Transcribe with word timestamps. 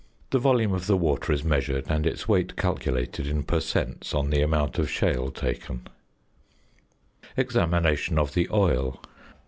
The 0.31 0.39
volume 0.39 0.73
of 0.73 0.87
the 0.87 0.97
water 0.97 1.31
is 1.31 1.43
measured 1.43 1.85
and 1.87 2.07
its 2.07 2.27
weight 2.27 2.57
calculated 2.57 3.27
in 3.27 3.43
per 3.43 3.59
cents. 3.59 4.15
on 4.15 4.31
the 4.31 4.41
amount 4.41 4.79
of 4.79 4.89
shale 4.89 5.29
taken. 5.29 5.81
[Illustration: 7.21 7.21
FIG. 7.21 7.27
75.] 7.35 7.45
~Examination 7.45 8.17
of 8.17 8.33
the 8.33 8.47
Oil. 8.51 9.01